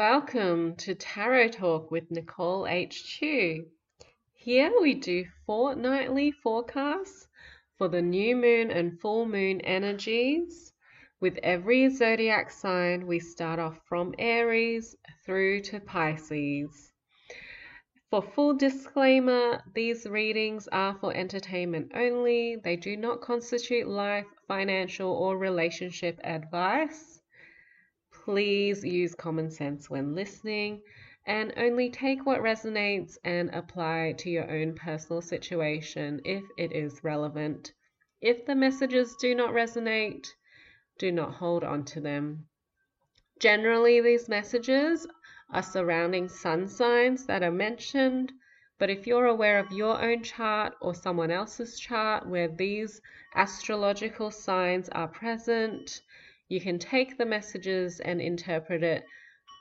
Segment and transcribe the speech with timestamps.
[0.00, 3.04] Welcome to Tarot Talk with Nicole H.
[3.04, 3.66] Chu.
[4.32, 7.28] Here we do fortnightly forecasts
[7.76, 10.72] for the new moon and full moon energies.
[11.20, 14.96] With every zodiac sign, we start off from Aries
[15.26, 16.90] through to Pisces.
[18.08, 22.56] For full disclaimer, these readings are for entertainment only.
[22.56, 27.19] They do not constitute life, financial, or relationship advice.
[28.24, 30.82] Please use common sense when listening
[31.26, 37.02] and only take what resonates and apply to your own personal situation if it is
[37.02, 37.72] relevant.
[38.20, 40.26] If the messages do not resonate,
[40.98, 42.46] do not hold on to them.
[43.38, 45.06] Generally, these messages
[45.50, 48.32] are surrounding sun signs that are mentioned,
[48.78, 53.00] but if you're aware of your own chart or someone else's chart where these
[53.34, 56.02] astrological signs are present,
[56.50, 59.04] you can take the messages and interpret it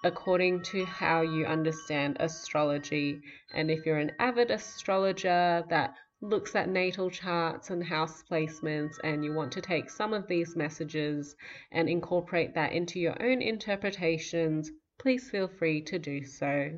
[0.03, 3.21] according to how you understand astrology.
[3.53, 9.23] And if you're an avid astrologer that looks at natal charts and house placements, and
[9.23, 11.35] you want to take some of these messages
[11.71, 16.71] and incorporate that into your own interpretations, please feel free to do so.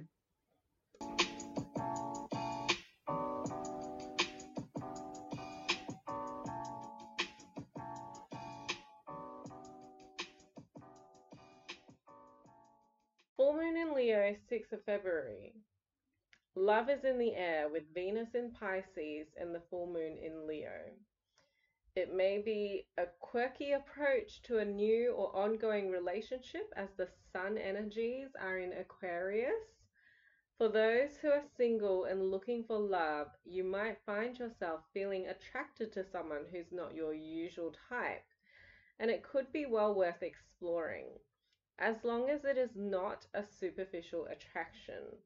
[14.22, 15.52] Moon 6th of February.
[16.54, 20.92] Love is in the air with Venus in Pisces and the full moon in Leo.
[21.96, 27.58] It may be a quirky approach to a new or ongoing relationship as the sun
[27.58, 29.66] energies are in Aquarius.
[30.60, 35.92] For those who are single and looking for love, you might find yourself feeling attracted
[35.94, 38.28] to someone who's not your usual type,
[39.00, 41.08] and it could be well worth exploring
[41.82, 45.18] as long as it is not a superficial attraction.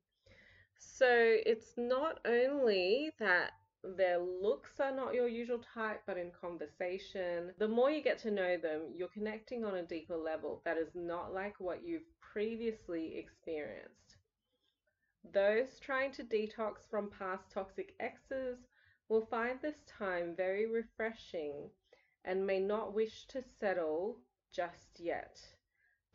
[0.77, 3.51] So it's not only that
[3.83, 8.31] their looks are not your usual type, but in conversation, the more you get to
[8.31, 13.17] know them, you're connecting on a deeper level that is not like what you've previously
[13.17, 14.17] experienced.
[15.33, 18.59] Those trying to detox from past toxic exes
[19.09, 21.69] will find this time very refreshing
[22.23, 24.19] and may not wish to settle
[24.51, 25.54] just yet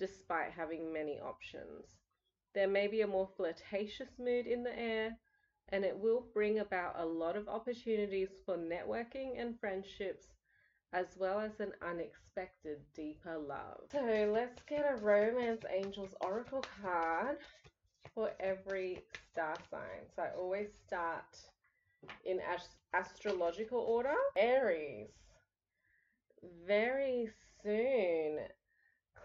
[0.01, 1.85] despite having many options.
[2.55, 5.17] There may be a more flirtatious mood in the air,
[5.69, 10.27] and it will bring about a lot of opportunities for networking and friendships,
[10.93, 13.83] as well as an unexpected deeper love.
[13.93, 17.37] So let's get a Romance Angels Oracle card
[18.13, 20.09] for every star sign.
[20.17, 21.37] So I always start
[22.25, 22.41] in
[22.95, 24.15] astrological order.
[24.37, 25.11] Aries.
[26.67, 27.29] Very
[27.63, 28.39] soon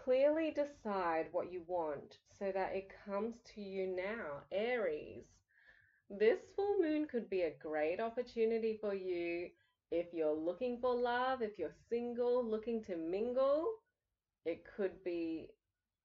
[0.06, 5.24] Clearly decide what you want so that it comes to you now, Aries.
[6.08, 9.48] This full moon could be a great opportunity for you
[9.90, 13.66] if you're looking for love, if you're single, looking to mingle.
[14.44, 15.48] It could be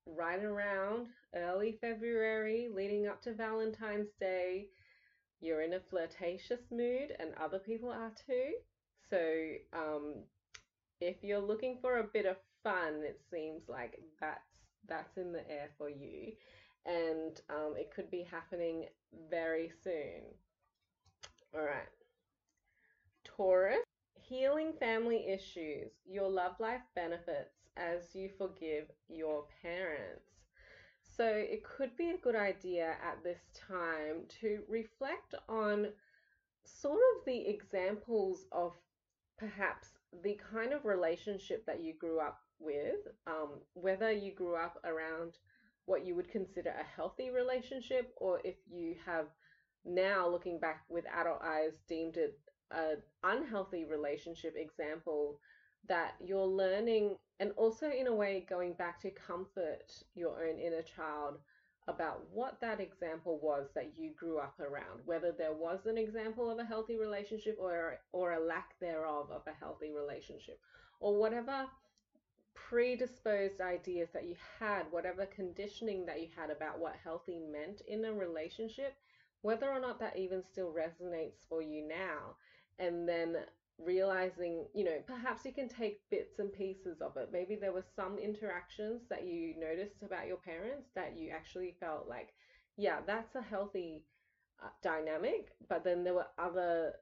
[0.04, 4.66] right around early February, leading up to Valentine's Day.
[5.40, 8.54] You're in a flirtatious mood, and other people are too.
[9.08, 10.24] So, um,
[11.00, 14.40] if you're looking for a bit of fun, it seems like that's
[14.88, 16.32] that's in the air for you,
[16.86, 18.86] and um, it could be happening
[19.30, 20.22] very soon.
[21.54, 21.88] All right,
[23.24, 23.84] Taurus,
[24.14, 25.92] healing family issues.
[26.06, 30.24] Your love life benefits as you forgive your parents.
[31.16, 35.88] So it could be a good idea at this time to reflect on
[36.64, 38.72] sort of the examples of
[39.38, 39.88] perhaps
[40.22, 45.38] the kind of relationship that you grew up with, um, whether you grew up around
[45.86, 49.26] what you would consider a healthy relationship or if you have
[49.84, 52.38] now looking back with adult eyes deemed it
[52.70, 55.38] an unhealthy relationship example
[55.88, 60.82] that you're learning and also in a way going back to comfort your own inner
[60.82, 61.38] child
[61.88, 66.48] about what that example was that you grew up around whether there was an example
[66.48, 70.60] of a healthy relationship or or a lack thereof of a healthy relationship
[71.00, 71.66] or whatever
[72.54, 78.04] predisposed ideas that you had, whatever conditioning that you had about what healthy meant in
[78.04, 78.94] a relationship,
[79.42, 82.36] whether or not that even still resonates for you now.
[82.78, 83.36] And then
[83.78, 87.30] realizing, you know, perhaps you can take bits and pieces of it.
[87.32, 92.08] Maybe there were some interactions that you noticed about your parents that you actually felt
[92.08, 92.34] like,
[92.76, 94.04] yeah, that's a healthy
[94.62, 95.48] uh, dynamic.
[95.68, 96.94] But then there were other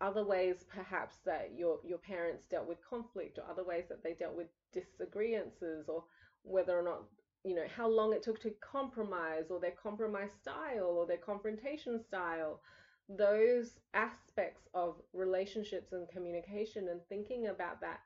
[0.00, 4.14] other ways perhaps that your your parents dealt with conflict or other ways that they
[4.14, 6.04] dealt with disagreements or
[6.42, 7.02] whether or not
[7.44, 12.02] you know, how long it took to compromise or their compromise style or their confrontation
[12.02, 12.60] style.
[13.08, 18.00] Those aspects of relationships and communication and thinking about that.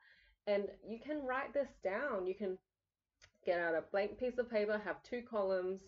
[0.45, 2.27] And you can write this down.
[2.27, 2.57] You can
[3.45, 5.79] get out a blank piece of paper, have two columns,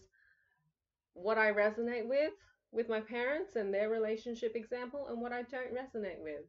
[1.14, 2.32] what I resonate with
[2.72, 6.46] with my parents and their relationship example, and what I don't resonate with.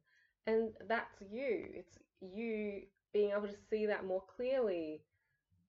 [0.47, 1.67] And that's you.
[1.75, 2.83] It's you
[3.13, 5.03] being able to see that more clearly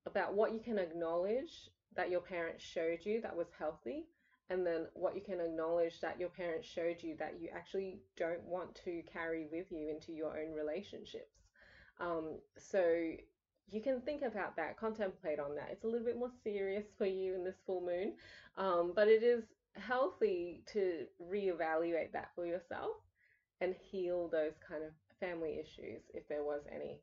[0.05, 4.07] about what you can acknowledge that your parents showed you that was healthy,
[4.49, 8.43] and then what you can acknowledge that your parents showed you that you actually don't
[8.43, 11.37] want to carry with you into your own relationships.
[11.99, 13.13] Um, so
[13.69, 15.69] you can think about that, contemplate on that.
[15.71, 18.13] It's a little bit more serious for you in this full moon,
[18.57, 19.43] um, but it is
[19.75, 22.97] healthy to reevaluate that for yourself
[23.61, 26.99] and heal those kind of family issues if there was any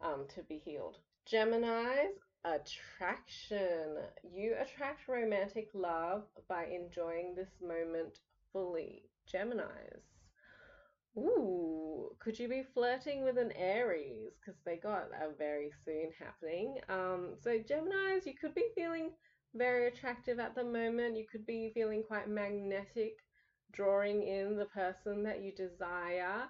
[0.00, 0.98] um, to be healed.
[1.26, 3.96] Gemini's attraction.
[4.22, 8.18] You attract romantic love by enjoying this moment
[8.52, 9.02] fully.
[9.30, 10.02] Gemini's.
[11.18, 14.32] Ooh, could you be flirting with an Aries?
[14.38, 16.76] Because they got a very soon happening.
[16.88, 19.10] Um, so Gemini's, you could be feeling
[19.54, 21.16] very attractive at the moment.
[21.16, 23.18] You could be feeling quite magnetic,
[23.72, 26.44] drawing in the person that you desire,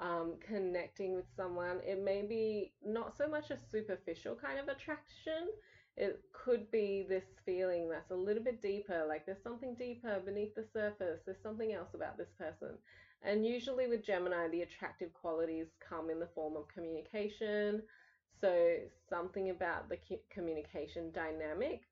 [0.00, 1.80] um, connecting with someone.
[1.86, 5.48] It may be not so much a superficial kind of attraction.
[5.96, 10.54] It could be this feeling that's a little bit deeper, like there's something deeper beneath
[10.54, 11.20] the surface.
[11.26, 12.78] There's something else about this person.
[13.22, 17.82] And usually with Gemini, the attractive qualities come in the form of communication.
[18.40, 18.76] So
[19.10, 19.98] something about the
[20.30, 21.82] communication dynamic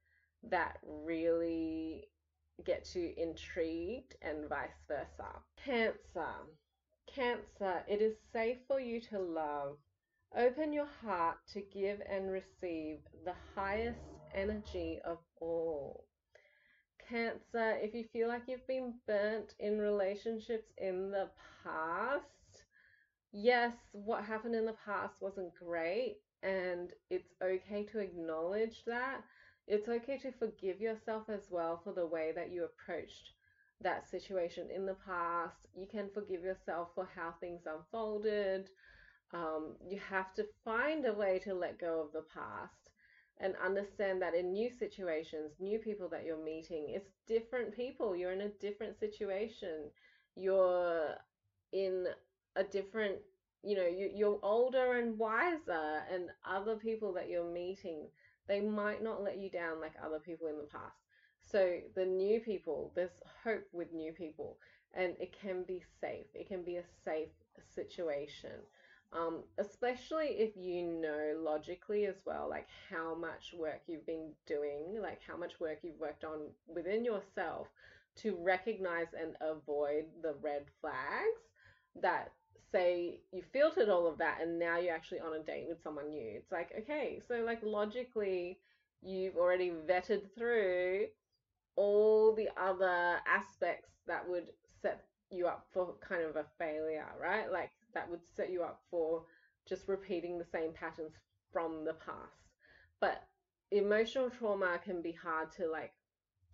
[0.51, 2.09] that really
[2.65, 5.43] gets you intrigued and vice versa.
[5.63, 6.35] Cancer.
[7.07, 9.77] Cancer, it is safe for you to love.
[10.37, 14.01] Open your heart to give and receive the highest
[14.35, 16.05] energy of all.
[17.09, 21.29] Cancer, if you feel like you've been burnt in relationships in the
[21.63, 22.65] past,
[23.33, 29.23] yes, what happened in the past wasn't great, and it's okay to acknowledge that.
[29.67, 33.33] It's okay to forgive yourself as well for the way that you approached
[33.81, 35.67] that situation in the past.
[35.75, 38.71] You can forgive yourself for how things unfolded.
[39.35, 42.91] Um, you have to find a way to let go of the past
[43.39, 48.17] and understand that in new situations, new people that you're meeting, it's different people.
[48.17, 49.91] You're in a different situation.
[50.37, 51.17] You're
[51.73, 52.07] in
[52.55, 53.17] a different,
[53.63, 58.07] you know, you, you're older and wiser, and other people that you're meeting,
[58.49, 60.97] they might not let you down like other people in the past.
[61.51, 64.59] So the new people, there's hope with new people,
[64.95, 66.27] and it can be safe.
[66.35, 67.31] It can be a safe
[67.75, 68.51] situation.
[69.13, 75.01] Um, especially if you know logically as well, like how much work you've been doing,
[75.01, 77.69] like how much work you've worked on within yourself
[78.17, 81.47] to recognize and avoid the red flags
[82.03, 82.33] that
[82.73, 86.11] say you filtered all of that and now you're actually on a date with someone
[86.11, 86.33] new.
[86.37, 88.59] It's like, okay, so like logically,
[89.03, 91.07] you've already vetted through
[91.77, 94.49] all the other aspects that would
[94.83, 97.51] set you up for kind of a failure, right?
[97.53, 99.25] Like that would set you up for
[99.69, 101.13] just repeating the same patterns
[101.53, 102.51] from the past.
[103.01, 103.23] But
[103.71, 105.93] emotional trauma can be hard to like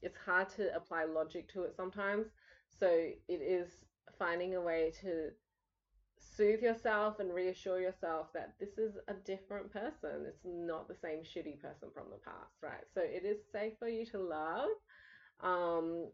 [0.00, 2.26] it's hard to apply logic to it sometimes.
[2.80, 3.68] So it is
[4.18, 5.30] finding a way to
[6.42, 10.26] soothe yourself and reassure yourself that this is a different person.
[10.26, 12.84] It's not the same shitty person from the past, right?
[12.94, 14.68] So it is safe for you to love.
[15.40, 16.08] Um,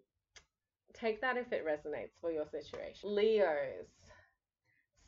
[0.93, 3.15] take that if it resonates for your situation.
[3.15, 3.87] Leos,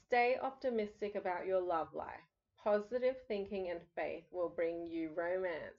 [0.07, 2.09] stay optimistic about your love life.
[2.63, 5.77] Positive thinking and faith will bring you romance.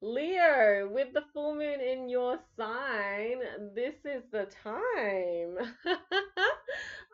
[0.00, 3.38] Leo, with the full moon in your sign,
[3.74, 5.74] this is the time.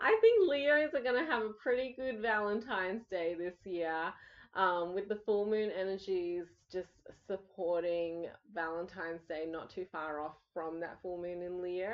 [0.00, 4.12] I think Leos are going to have a pretty good Valentine's Day this year
[4.54, 6.88] um, with the full moon energies just
[7.26, 11.92] supporting Valentine's Day not too far off from that full moon in Leo.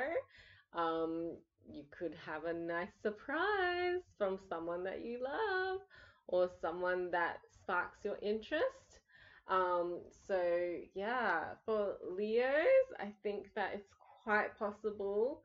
[0.73, 1.35] Um,
[1.69, 5.81] you could have a nice surprise from someone that you love
[6.27, 9.01] or someone that sparks your interest.
[9.49, 15.41] Um, so, yeah, for Leos, I think that it's quite possible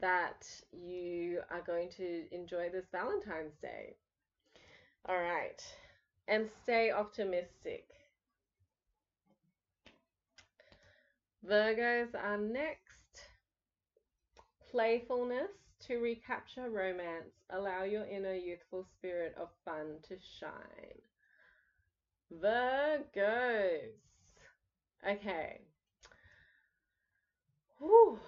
[0.00, 3.96] that you are going to enjoy this Valentine's Day.
[5.08, 5.60] All right,
[6.28, 7.86] and stay optimistic.
[11.48, 12.78] Virgos are next.
[14.70, 15.50] Playfulness
[15.86, 17.32] to recapture romance.
[17.50, 21.00] Allow your inner youthful spirit of fun to shine.
[22.40, 23.96] Virgos.
[25.08, 25.62] Okay.
[27.78, 28.20] Whew.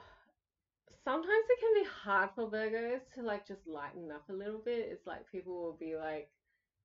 [1.04, 4.88] Sometimes it can be hard for Virgos to like just lighten up a little bit.
[4.90, 6.30] It's like people will be like,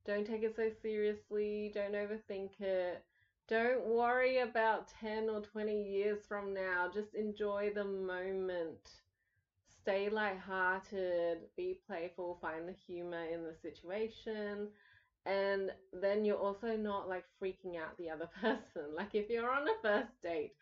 [0.05, 3.03] don't take it so seriously, don't overthink it.
[3.47, 6.89] Don't worry about 10 or 20 years from now.
[6.93, 8.89] Just enjoy the moment.
[9.81, 14.67] Stay lighthearted, be playful, find the humor in the situation.
[15.25, 18.95] And then you're also not like freaking out the other person.
[18.95, 20.53] Like if you're on a first date,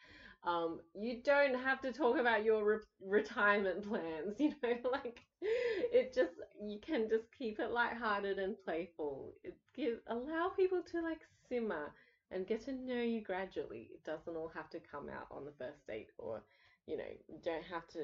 [0.45, 6.13] um, you don't have to talk about your re retirement plans, you know, like it
[6.13, 6.33] just
[6.63, 9.33] you can just keep it lighthearted and playful.
[9.43, 11.91] It give allow people to like simmer
[12.31, 13.89] and get to know you gradually.
[13.93, 16.43] It doesn't all have to come out on the first date or,
[16.87, 17.03] you know,
[17.43, 18.01] don't have to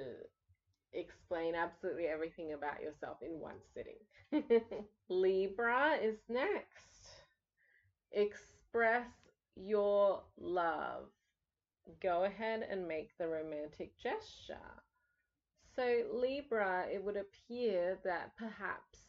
[0.94, 4.00] explain absolutely everything about yourself in one sitting.
[5.10, 7.24] Libra is next.
[8.12, 9.10] Express
[9.56, 11.10] your love.
[12.02, 14.56] Go ahead and make the romantic gesture.
[15.76, 19.00] So, Libra, it would appear that perhaps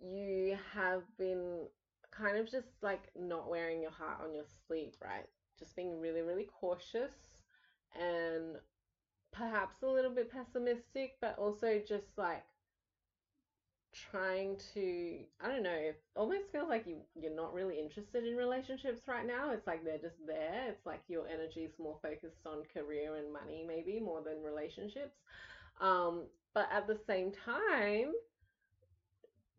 [0.00, 1.66] you have been
[2.10, 5.26] kind of just like not wearing your heart on your sleeve, right?
[5.58, 7.14] Just being really, really cautious
[7.98, 8.56] and
[9.32, 12.44] perhaps a little bit pessimistic, but also just like
[14.10, 18.36] trying to I don't know, it almost feels like you you're not really interested in
[18.36, 19.52] relationships right now.
[19.52, 20.66] It's like they're just there.
[20.68, 25.16] It's like your energy is more focused on career and money maybe more than relationships.
[25.80, 26.24] Um,
[26.54, 28.12] but at the same time,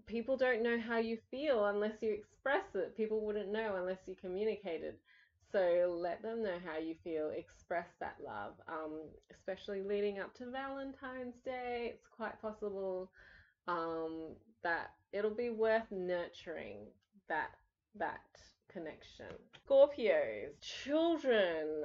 [0.05, 2.95] people don't know how you feel unless you express it.
[2.95, 4.95] People wouldn't know unless you communicated.
[5.51, 7.29] So let them know how you feel.
[7.29, 9.01] Express that love, um,
[9.31, 11.91] especially leading up to Valentine's Day.
[11.93, 13.09] It's quite possible
[13.67, 16.87] um, that it'll be worth nurturing
[17.29, 17.51] that
[17.97, 18.21] that
[18.71, 19.27] connection.
[19.67, 21.83] Scorpios, children.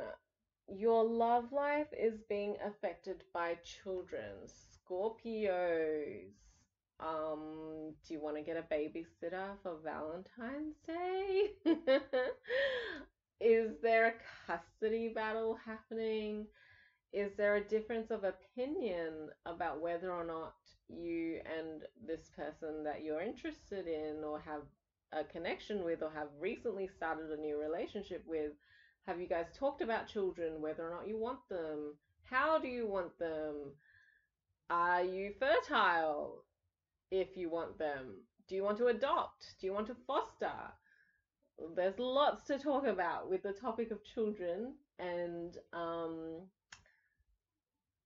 [0.73, 4.35] Your love life is being affected by children.
[4.47, 6.31] Scorpios.
[7.01, 11.51] Um, do you want to get a babysitter for Valentine's Day?
[13.41, 14.13] Is there a
[14.47, 16.47] custody battle happening?
[17.13, 20.55] Is there a difference of opinion about whether or not
[20.91, 24.63] you and this person that you're interested in or have
[25.13, 28.53] a connection with or have recently started a new relationship with,
[29.07, 31.95] have you guys talked about children, whether or not you want them?
[32.25, 33.73] How do you want them?
[34.69, 36.45] Are you fertile
[37.11, 38.23] if you want them?
[38.49, 39.55] Do you want to adopt?
[39.61, 40.53] Do you want to foster?
[41.77, 46.41] there's lots to talk about with the topic of children, and um,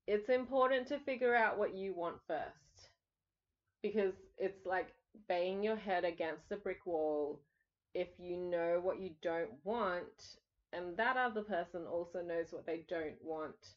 [0.07, 2.74] it's important to figure out what you want first
[3.85, 4.95] because it's like
[5.29, 7.41] banging your head against a brick wall
[7.95, 10.38] if you know what you don't want
[10.73, 13.75] and that other person also knows what they don't want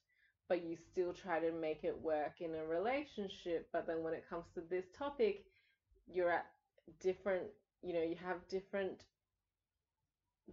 [0.49, 4.25] but you still try to make it work in a relationship but then when it
[4.29, 5.45] comes to this topic
[6.07, 6.47] you're at
[7.01, 7.45] different
[7.83, 9.03] you know you have different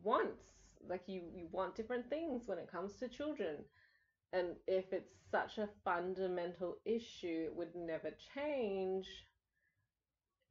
[0.02, 0.42] wants.
[0.88, 3.64] Like you, you want different things when it comes to children.
[4.32, 9.06] And if it's such a fundamental issue, it would never change.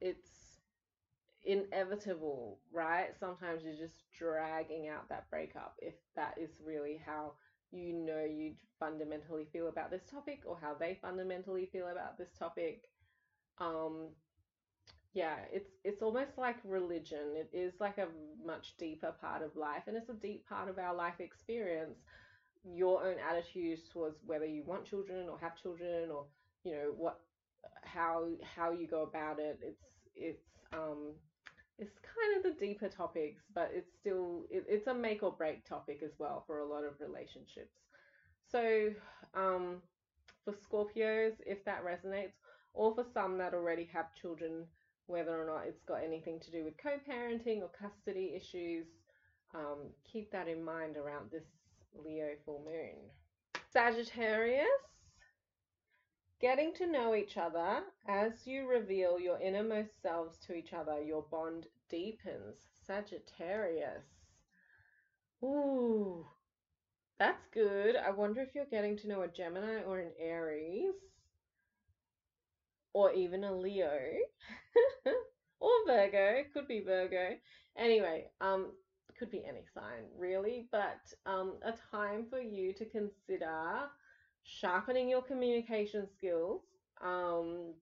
[0.04, 0.60] It's
[1.44, 3.10] inevitable, right?
[3.18, 7.34] Sometimes you're just dragging out that breakup if that is really how
[7.72, 12.32] you know you fundamentally feel about this topic or how they fundamentally feel about this
[12.38, 12.84] topic.
[13.58, 14.10] Um,
[15.12, 17.34] yeah, it's it's almost like religion.
[17.36, 18.08] It is like a
[18.44, 21.98] much deeper part of life, and it's a deep part of our life experience.
[22.64, 26.26] Your own attitudes towards whether you want children or have children, or
[26.64, 27.20] you know what,
[27.84, 29.60] how how you go about it.
[29.62, 29.82] It's
[30.16, 31.14] it's um
[31.78, 35.64] it's kind of the deeper topics, but it's still it, it's a make or break
[35.64, 37.74] topic as well for a lot of relationships.
[38.50, 38.90] So
[39.34, 39.82] um,
[40.44, 42.34] for Scorpios, if that resonates,
[42.74, 44.66] or for some that already have children
[45.06, 48.86] whether or not it's got anything to do with co parenting or custody issues.
[49.54, 51.44] Um, keep that in mind around this
[52.04, 52.96] Leo full moon.
[53.72, 54.66] Sagittarius,
[56.40, 61.24] getting to know each other as you reveal your innermost selves to each other, your
[61.30, 62.56] bond deepens.
[62.86, 64.04] Sagittarius.
[65.42, 66.26] Ooh,
[67.18, 67.96] that's good.
[67.96, 70.94] I wonder if you're getting to know a Gemini or an Aries
[72.92, 73.98] or even a Leo
[75.60, 77.36] or Virgo, could be Virgo.
[77.76, 78.72] Anyway, um,
[79.18, 83.88] could be any sign really, but um, a time for you to consider
[84.44, 86.62] sharpening your communication skills
[87.02, 87.74] um,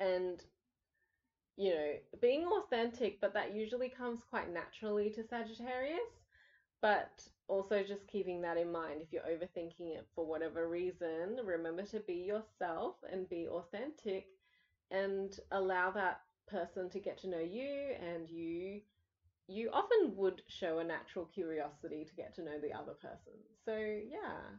[0.00, 0.44] and
[1.56, 6.00] you know being authentic, but that usually comes quite naturally to Sagittarius.
[6.82, 11.82] But also just keeping that in mind if you're overthinking it for whatever reason remember
[11.82, 14.28] to be yourself and be authentic
[14.90, 18.80] and allow that person to get to know you and you
[19.46, 23.34] you often would show a natural curiosity to get to know the other person
[23.64, 24.56] so yeah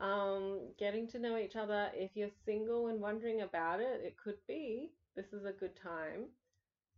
[0.00, 1.90] um getting to know each other.
[1.94, 4.90] If you're single and wondering about it it could be.
[5.16, 6.26] This is a good time.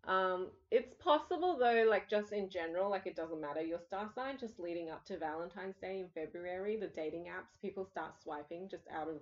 [0.05, 3.63] Um, it's possible though, like just in general, like it doesn't matter.
[3.63, 7.87] Your star sign, just leading up to Valentine's Day in February, the dating apps, people
[7.87, 9.17] start swiping just out of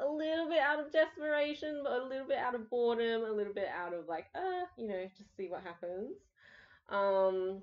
[0.00, 3.52] a little bit out of desperation, but a little bit out of boredom, a little
[3.52, 6.16] bit out of like, uh, you know, just see what happens.
[6.88, 7.62] Um,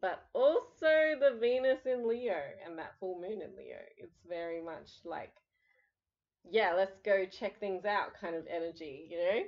[0.00, 3.78] but also the Venus in Leo and that full moon in Leo.
[3.96, 5.32] It's very much like,
[6.48, 9.42] yeah, let's go check things out kind of energy, you know?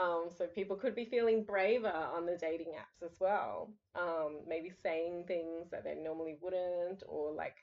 [0.00, 3.72] Um, so people could be feeling braver on the dating apps as well.
[3.96, 7.56] Um, maybe saying things that they normally wouldn't, or like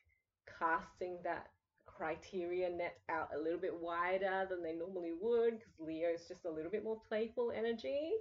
[0.59, 1.47] casting that
[1.85, 6.51] criteria net out a little bit wider than they normally would, because Leo's just a
[6.51, 8.11] little bit more playful energy.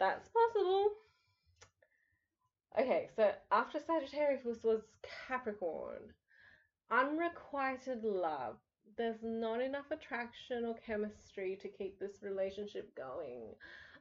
[0.00, 0.90] That's possible.
[2.76, 4.82] Okay, so after Sagittarius was
[5.28, 6.12] Capricorn.
[6.90, 8.56] Unrequited love
[8.98, 13.54] there's not enough attraction or chemistry to keep this relationship going.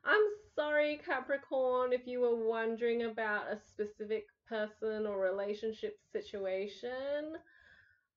[0.03, 0.23] I'm
[0.55, 7.35] sorry, Capricorn, if you were wondering about a specific person or relationship situation.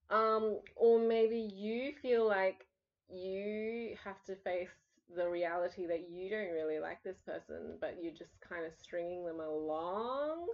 [0.08, 2.66] Um, or maybe you feel like
[3.08, 4.68] you have to face
[5.16, 9.24] the reality that you don't really like this person, but you're just kind of stringing
[9.24, 10.46] them along.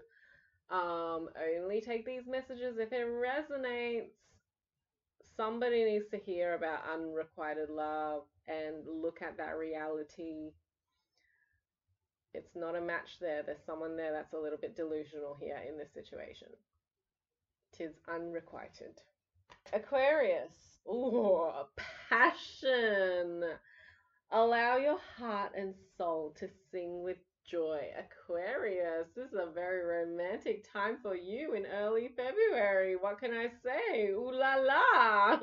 [0.70, 1.28] Um,
[1.60, 4.10] only take these messages if it resonates
[5.36, 10.52] somebody needs to hear about unrequited love and look at that reality.
[12.34, 13.42] It's not a match there.
[13.42, 16.48] There's someone there that's a little bit delusional here in this situation.
[17.72, 19.00] Tis unrequited.
[19.72, 20.78] Aquarius.
[20.88, 21.50] Ooh,
[22.08, 23.42] passion.
[24.36, 27.16] Allow your heart and soul to sing with
[27.50, 27.80] joy.
[27.98, 32.96] Aquarius, this is a very romantic time for you in early February.
[32.96, 34.08] What can I say?
[34.10, 35.38] Ooh la la!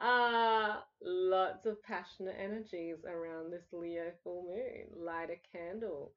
[0.00, 5.04] uh, lots of passionate energies around this Leo full moon.
[5.04, 6.12] Light a candle,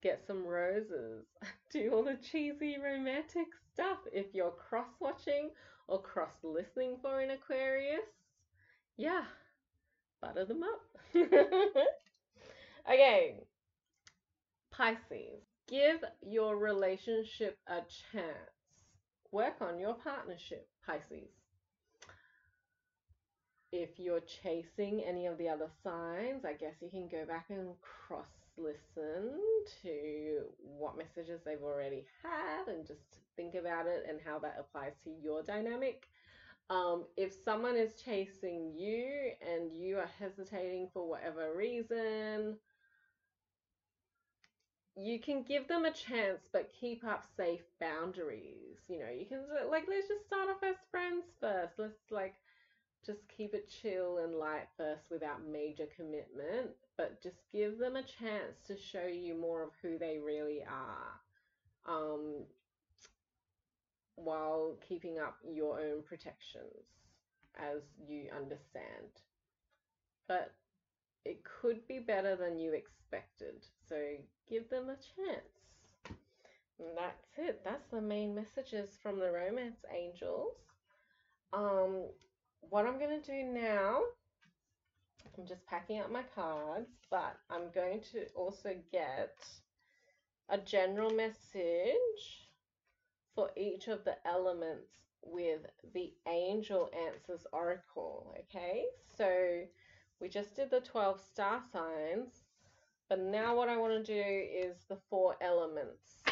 [0.00, 1.24] get some roses,
[1.72, 3.98] do all the cheesy romantic stuff.
[4.12, 5.50] If you're cross watching
[5.88, 8.06] or cross listening for an Aquarius,
[8.96, 9.24] yeah,
[10.20, 10.80] butter them up.
[12.88, 13.34] Okay,
[14.70, 17.80] Pisces, give your relationship a
[18.12, 18.54] chance.
[19.32, 21.30] Work on your partnership, Pisces.
[23.72, 27.70] If you're chasing any of the other signs, I guess you can go back and
[28.06, 29.40] cross listen
[29.82, 33.00] to what messages they've already had and just
[33.34, 36.06] think about it and how that applies to your dynamic.
[36.68, 42.56] Um, if someone is chasing you and you are hesitating for whatever reason,
[44.96, 48.78] you can give them a chance, but keep up safe boundaries.
[48.88, 51.74] You know, you can like let's just start off as friends first.
[51.78, 52.34] Let's like
[53.04, 58.02] just keep it chill and light first without major commitment, but just give them a
[58.02, 61.20] chance to show you more of who they really are.
[61.94, 62.44] Um,
[64.16, 66.84] while keeping up your own protections
[67.58, 69.12] as you understand.
[70.26, 70.52] But
[71.24, 73.64] it could be better than you expected.
[73.88, 73.96] So
[74.48, 76.16] give them a chance.
[76.78, 77.62] And that's it.
[77.64, 80.56] That's the main messages from the romance angels.
[81.52, 82.06] Um,
[82.60, 84.00] what I'm going to do now,
[85.38, 89.36] I'm just packing up my cards, but I'm going to also get
[90.48, 92.45] a general message
[93.36, 94.88] for each of the elements
[95.22, 95.60] with
[95.94, 98.34] the Angel Answers Oracle.
[98.40, 99.60] Okay, so
[100.20, 102.30] we just did the 12 star signs.
[103.08, 106.22] But now what I want to do is the four elements.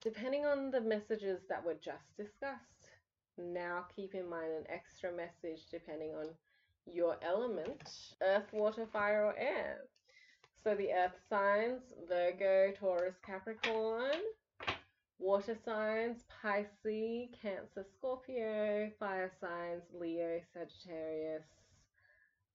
[0.00, 2.88] Depending on the messages that were just discussed.
[3.38, 6.26] Now keep in mind an extra message depending on
[6.86, 7.90] your element,
[8.22, 9.82] earth, water, fire, or air.
[10.62, 14.20] So the earth signs, Virgo, Taurus, Capricorn.
[15.18, 18.90] Water signs, Pisces, Cancer, Scorpio.
[18.98, 21.44] Fire signs, Leo, Sagittarius,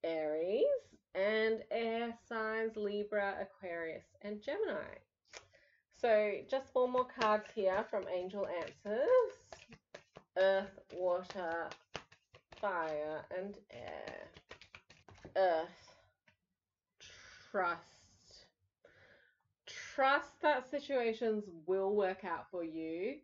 [0.04, 0.66] Aries
[1.16, 4.84] and air signs Libra, Aquarius, and Gemini.
[6.02, 9.10] So just four more cards here from Angel Answers.
[10.38, 11.68] Earth, water,
[12.62, 14.28] fire, and air.
[15.36, 15.94] Earth.
[17.52, 17.89] Trust.
[20.00, 23.16] Trust that situations will work out for you.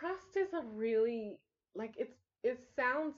[0.00, 1.38] trust is a really
[1.76, 3.14] like it's it sounds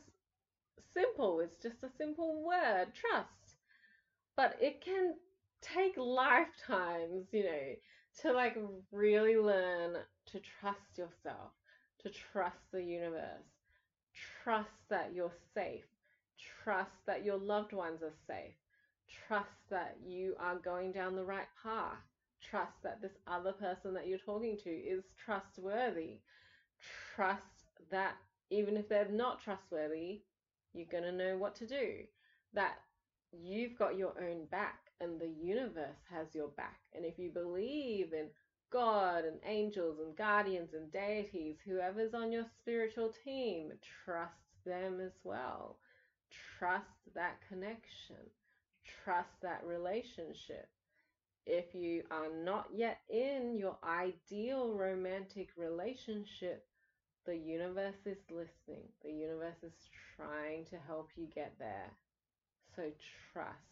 [0.93, 1.41] simple.
[1.41, 3.57] It's just a simple word, trust.
[4.37, 5.15] But it can
[5.63, 7.75] take lifetimes, you know,
[8.21, 8.59] to like
[8.93, 9.95] really learn
[10.27, 11.53] to trust yourself,
[12.03, 13.49] to trust the universe,
[14.45, 15.87] trust that you're safe,
[16.63, 18.57] trust that your loved ones are safe,
[19.27, 21.97] trust that you are going down the right path,
[22.41, 26.19] trust that this other person that you're talking to is trustworthy,
[27.15, 27.43] trust
[27.91, 28.15] that
[28.51, 30.23] even if they're not trustworthy,
[30.73, 32.05] you're going to know what to do,
[32.55, 32.79] that
[33.33, 36.81] you've got your own back and the universe has your back.
[36.95, 38.27] And if you believe in
[38.71, 43.73] God and angels and guardians and deities, whoever's on your spiritual team,
[44.05, 44.33] trust
[44.65, 45.77] them as well.
[46.59, 48.17] Trust that connection.
[49.05, 50.69] Trust that relationship.
[51.47, 56.67] If you are not yet in your ideal romantic relationship,
[57.27, 58.89] the universe is listening.
[59.03, 59.73] The universe is
[60.17, 61.91] trying to help you get there.
[62.77, 62.91] So
[63.33, 63.71] trust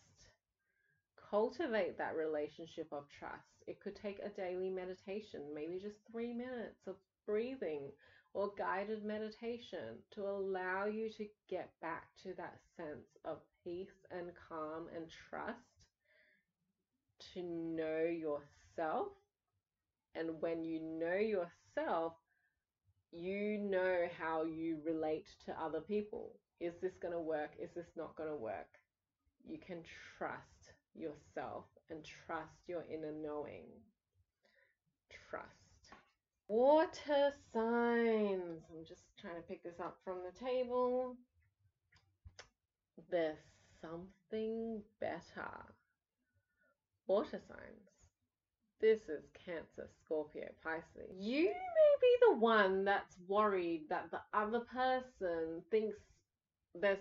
[1.31, 3.65] cultivate that relationship of trust.
[3.67, 7.91] It could take a daily meditation, maybe just three minutes of breathing
[8.35, 14.31] or guided meditation to allow you to get back to that sense of peace and
[14.49, 15.78] calm and trust,
[17.35, 19.09] to know yourself.
[20.15, 22.15] And when you know yourself,
[23.13, 26.35] you know how you relate to other people.
[26.61, 27.51] Is this going to work?
[27.61, 28.69] Is this not going to work?
[29.47, 29.83] You can
[30.19, 33.67] trust yourself and trust your inner knowing.
[35.31, 35.47] Trust.
[36.49, 38.63] Water signs.
[38.71, 41.17] I'm just trying to pick this up from the table.
[43.11, 43.39] There's
[43.81, 45.51] something better.
[47.09, 47.89] Water signs.
[48.83, 51.17] This is Cancer, Scorpio, Pisces.
[51.19, 55.97] You may be the one that's worried that the other person thinks
[56.75, 56.99] there's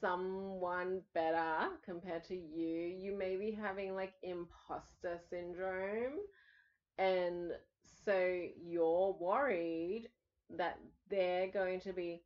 [0.00, 2.96] someone better compared to you.
[2.98, 6.20] You may be having like imposter syndrome.
[6.96, 7.52] And
[8.06, 10.08] so you're worried
[10.56, 10.78] that
[11.10, 12.22] they're going to be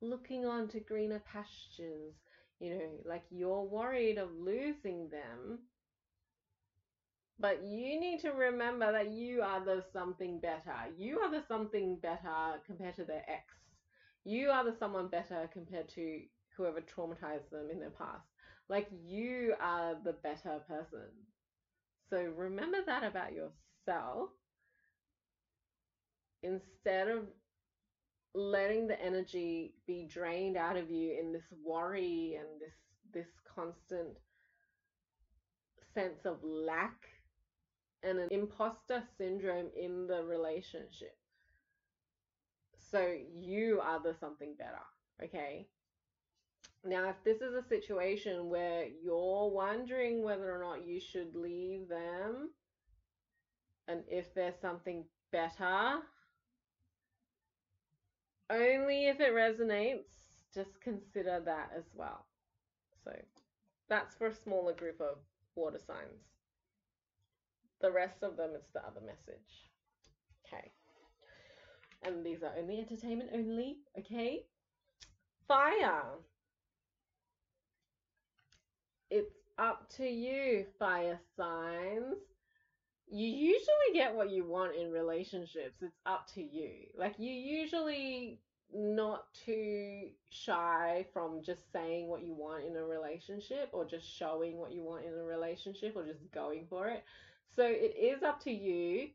[0.00, 2.14] looking on to greener pastures.
[2.60, 5.58] You know, like you're worried of losing them.
[7.40, 10.74] But you need to remember that you are the something better.
[10.96, 13.44] You are the something better compared to their ex.
[14.24, 16.20] You are the someone better compared to
[16.56, 18.26] whoever traumatized them in their past.
[18.68, 21.08] Like you are the better person.
[22.10, 24.30] So remember that about yourself
[26.42, 27.24] instead of
[28.34, 32.74] letting the energy be drained out of you in this worry and this
[33.12, 34.16] this constant
[35.94, 37.08] sense of lack
[38.02, 41.16] and an imposter syndrome in the relationship.
[42.90, 44.82] So you are the something better,
[45.22, 45.66] okay?
[46.84, 51.88] Now, if this is a situation where you're wondering whether or not you should leave
[51.88, 52.50] them,
[53.88, 55.98] and if there's something better,
[58.50, 60.04] only if it resonates,
[60.54, 62.26] just consider that as well.
[63.04, 63.12] So
[63.88, 65.18] that's for a smaller group of
[65.54, 66.37] water signs.
[67.80, 69.70] The rest of them, it's the other message.
[70.46, 70.72] Okay.
[72.02, 74.44] And these are only entertainment only, okay?
[75.46, 76.18] Fire
[79.10, 82.16] it's up to you, fire signs.
[83.10, 85.80] You usually get what you want in relationships.
[85.80, 86.72] It's up to you.
[86.96, 88.40] Like, you usually
[88.74, 94.58] not too shy from just saying what you want in a relationship or just showing
[94.58, 97.02] what you want in a relationship or just going for it.
[97.54, 99.08] So it is up to you.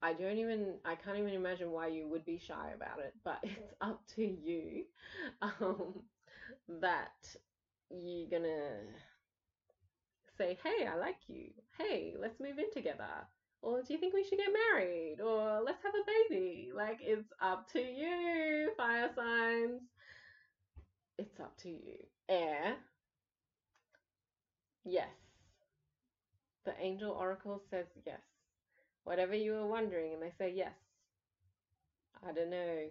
[0.00, 3.38] I don't even I can't even imagine why you would be shy about it, but
[3.42, 4.84] it's up to you.
[5.42, 6.02] Um
[6.80, 7.36] that
[7.90, 8.80] you're gonna
[10.36, 11.50] say, hey, I like you.
[11.76, 13.26] Hey, let's move in together.
[13.60, 15.20] Or do you think we should get married?
[15.20, 16.70] Or let's have a baby.
[16.74, 19.82] Like, it's up to you, fire signs.
[21.18, 21.98] It's up to you.
[22.28, 22.76] Air.
[24.84, 25.27] Yes.
[26.68, 28.20] The angel oracle says yes.
[29.04, 30.74] Whatever you were wondering, and they say yes.
[32.22, 32.88] I don't know.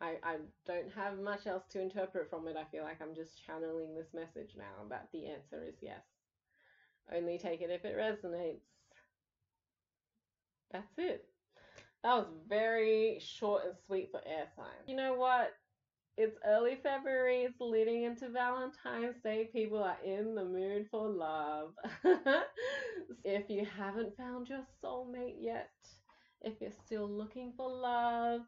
[0.00, 2.56] I, I don't have much else to interpret from it.
[2.56, 6.00] I feel like I'm just channeling this message now, but the answer is yes.
[7.14, 8.66] Only take it if it resonates.
[10.72, 11.24] That's it.
[12.02, 14.88] That was very short and sweet for air signs.
[14.88, 15.52] You know what?
[16.16, 19.48] It's early February, it's leading into Valentine's Day.
[19.52, 21.72] People are in the mood for love.
[23.24, 25.70] if you haven't found your soulmate yet,
[26.42, 28.42] if you're still looking for love,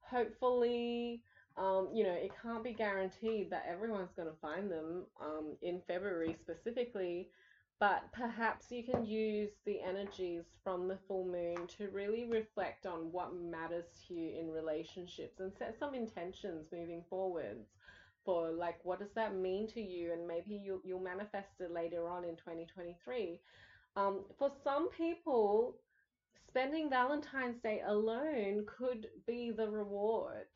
[0.00, 1.22] hopefully,
[1.56, 5.80] um, you know, it can't be guaranteed that everyone's going to find them um, in
[5.88, 7.30] February specifically,
[7.78, 13.12] but perhaps you can use the energies from the full moon to really reflect on
[13.12, 17.68] what matters to you in relationships and set some intentions moving forwards
[18.24, 20.12] for like what does that mean to you?
[20.12, 23.40] And maybe you'll, you'll manifest it later on in 2023
[23.96, 25.76] um, for some people
[26.48, 30.46] spending valentine's day alone could be the reward.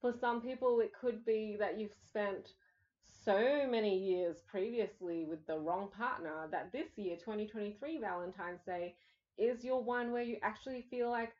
[0.00, 2.52] For some people it could be that you've spent
[3.26, 8.94] so many years previously with the wrong partner that this year 2023 valentine's day
[9.36, 11.32] is your one where you actually feel like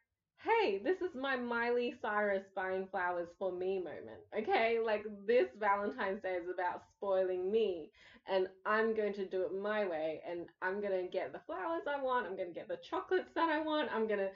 [0.45, 4.21] hey, this is my Miley Cyrus buying flowers for me moment.
[4.39, 7.91] Okay, like this Valentine's Day is about spoiling me,
[8.31, 12.01] and I'm going to do it my way, and I'm gonna get the flowers I
[12.03, 14.31] want, I'm gonna get the chocolates that I want, I'm gonna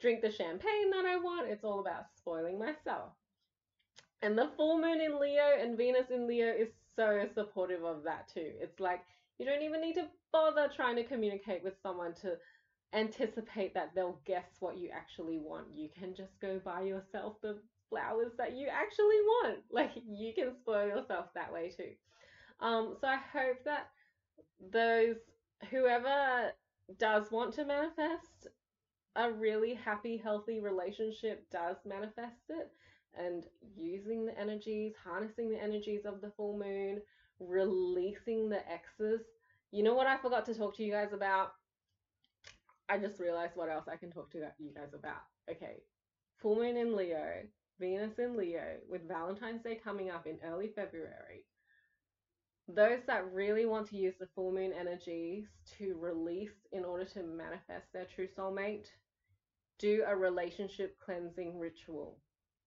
[0.00, 1.48] drink the champagne that I want.
[1.48, 3.12] It's all about spoiling myself.
[4.22, 8.28] And the full moon in Leo and Venus in Leo is so supportive of that
[8.32, 8.52] too.
[8.60, 9.00] It's like
[9.38, 12.36] you don't even need to bother trying to communicate with someone to
[12.92, 15.66] anticipate that they'll guess what you actually want.
[15.74, 17.58] You can just go buy yourself the
[17.90, 19.58] flowers that you actually want.
[19.70, 21.92] Like you can spoil yourself that way too.
[22.60, 23.88] Um, so I hope that
[24.72, 25.16] those
[25.70, 26.52] whoever
[26.98, 28.48] does want to manifest
[29.16, 32.70] a really happy, healthy relationship does manifest it
[33.18, 33.44] and
[33.76, 37.00] using the energies, harnessing the energies of the full moon,
[37.40, 39.20] releasing the exes.
[39.70, 41.52] You know what I forgot to talk to you guys about?
[42.88, 45.22] I just realized what else I can talk to you guys about.
[45.50, 45.82] Okay,
[46.36, 47.42] full moon in Leo,
[47.80, 51.44] Venus in Leo, with Valentine's Day coming up in early February.
[52.68, 55.44] Those that really want to use the full moon energies
[55.78, 58.86] to release in order to manifest their true soulmate,
[59.78, 62.18] do a relationship cleansing ritual.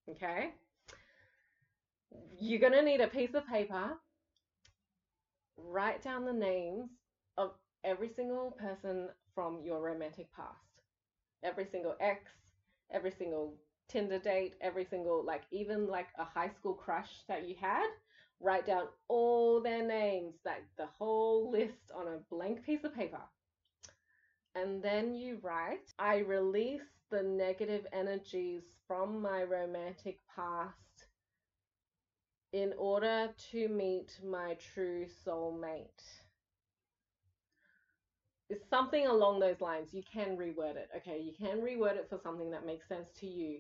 [0.10, 0.52] Okay?
[2.40, 3.98] You're going to need a piece of paper,
[5.58, 6.90] write down the names
[7.38, 7.52] of
[7.84, 10.82] every single person from your romantic past.
[11.44, 12.32] Every single ex,
[12.92, 13.56] every single
[13.90, 17.88] Tinder date, every single, like, even like a high school crush that you had,
[18.42, 23.22] write down all their names, like the whole list on a blank piece of paper.
[24.60, 30.74] And then you write, I release the negative energies from my romantic past
[32.54, 36.02] in order to meet my true soulmate
[38.50, 39.94] it's something along those lines.
[39.94, 40.90] You can reword it.
[40.96, 43.60] Okay, you can reword it for something that makes sense to you.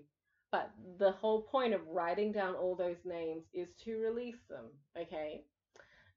[0.52, 4.66] But the whole point of writing down all those names is to release them.
[5.00, 5.44] Okay.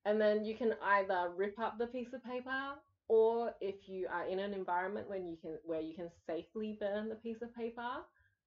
[0.04, 2.74] And then you can either rip up the piece of paper
[3.10, 7.08] or if you are in an environment when you can where you can safely burn
[7.08, 7.88] the piece of paper,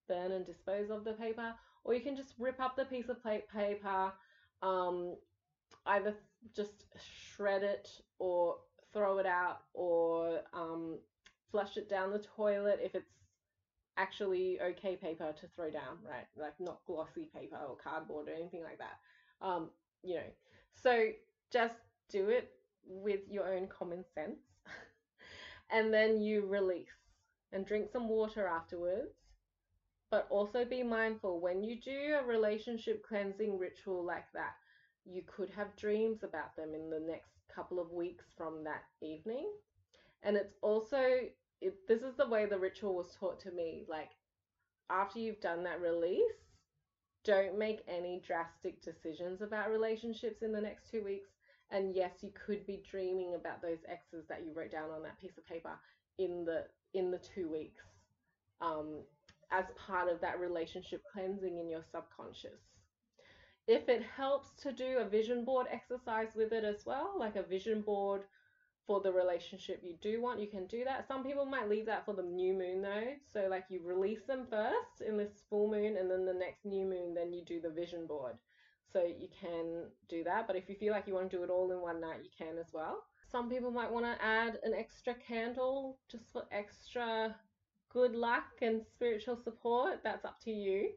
[0.08, 3.17] burn and dispose of the paper, or you can just rip up the piece of
[3.21, 4.13] paper,
[4.62, 5.17] um,
[5.88, 6.15] either
[6.56, 6.86] just
[7.36, 8.56] shred it or
[8.93, 10.97] throw it out or um,
[11.52, 13.12] flush it down the toilet if it's
[13.97, 16.26] actually okay paper to throw down, right?
[16.38, 19.45] Like not glossy paper or cardboard or anything like that.
[19.45, 19.71] Um,
[20.04, 20.32] you know,
[20.82, 21.10] so
[21.52, 21.76] just
[22.10, 22.49] do it
[22.86, 24.39] with your own common sense.
[25.73, 26.88] And then you release
[27.51, 29.15] and drink some water afterwards.
[30.12, 34.53] But also be mindful when you do a relationship cleansing ritual like that,
[35.05, 39.49] you could have dreams about them in the next couple of weeks from that evening.
[40.21, 41.01] And it's also,
[41.62, 43.86] it, this is the way the ritual was taught to me.
[43.89, 44.12] Like,
[44.91, 46.21] after you've done that release,
[47.25, 51.29] don't make any drastic decisions about relationships in the next two weeks.
[51.73, 55.19] And yes, you could be dreaming about those exes that you wrote down on that
[55.19, 55.73] piece of paper
[56.19, 57.83] in the in the two weeks,
[58.62, 59.01] um,
[59.51, 62.62] as part of that relationship cleansing in your subconscious.
[63.67, 67.43] If it helps to do a vision board exercise with it as well, like a
[67.43, 68.23] vision board
[68.86, 71.07] for the relationship you do want, you can do that.
[71.07, 73.13] Some people might leave that for the new moon though.
[73.31, 76.86] So like you release them first in this full moon and then the next new
[76.86, 78.36] moon, then you do the vision board.
[78.93, 80.47] So you can do that.
[80.47, 82.29] But if you feel like you want to do it all in one night, you
[82.38, 83.03] can as well.
[83.32, 87.36] Some people might want to add an extra candle just for extra
[87.89, 90.01] good luck and spiritual support.
[90.03, 90.89] That's up to you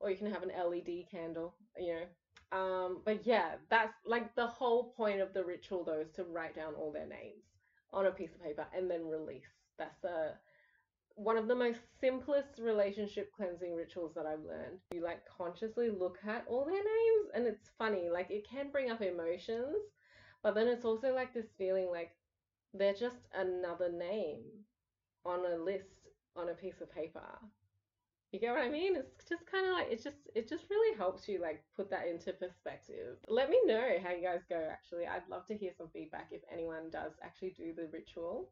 [0.00, 2.58] or you can have an LED candle, you know.
[2.58, 6.56] Um, but yeah, that's like the whole point of the ritual though is to write
[6.56, 7.44] down all their names
[7.92, 9.42] on a piece of paper and then release.
[9.78, 10.32] That's a
[11.18, 14.80] one of the most simplest relationship cleansing rituals that I've learned.
[14.94, 18.90] You like consciously look at all their names and it's funny, like it can bring
[18.90, 19.76] up emotions,
[20.42, 22.12] but then it's also like this feeling like
[22.74, 24.44] they're just another name
[25.24, 27.38] on a list on a piece of paper
[28.32, 28.96] You get what I mean?
[28.96, 32.06] It's just kind of like it just it just really helps you like put that
[32.08, 33.16] into perspective.
[33.28, 35.06] Let me know how you guys go actually.
[35.06, 38.50] I'd love to hear some feedback if anyone does actually do the ritual.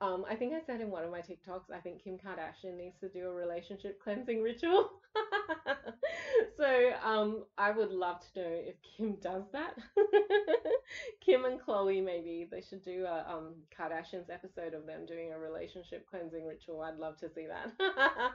[0.00, 2.98] Um, I think I said in one of my TikToks, I think Kim Kardashian needs
[3.00, 4.90] to do a relationship cleansing ritual.
[6.56, 9.76] so um, I would love to know if Kim does that.
[11.24, 15.38] Kim and Khloé, maybe they should do a um, Kardashians episode of them doing a
[15.38, 16.82] relationship cleansing ritual.
[16.82, 17.72] I'd love to see that.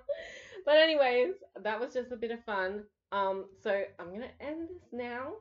[0.65, 2.83] but anyways, that was just a bit of fun.
[3.11, 5.33] Um, so I'm gonna end this now.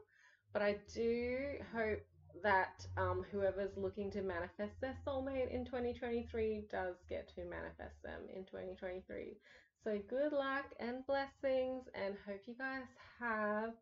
[0.52, 1.38] But I do
[1.74, 2.00] hope
[2.42, 8.22] that um, whoever's looking to manifest their soulmate in 2023 does get to manifest them
[8.34, 9.36] in 2023.
[9.84, 12.82] So good luck and blessings, and hope you guys
[13.20, 13.74] have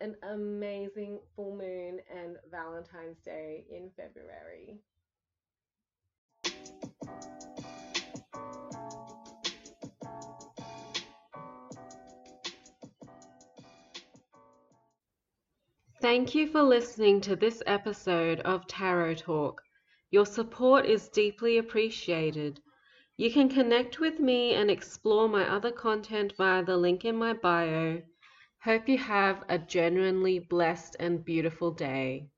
[0.00, 4.78] an amazing full moon and Valentine's Day in February.
[15.98, 19.62] Thank you for listening to this episode of Tarot Talk.
[20.10, 22.60] Your support is deeply appreciated.
[23.16, 27.32] You can connect with me and explore my other content via the link in my
[27.32, 28.02] bio.
[28.62, 32.28] Hope you have a genuinely blessed and beautiful day.